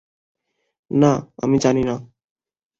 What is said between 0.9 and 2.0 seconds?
না, আমি জানি না।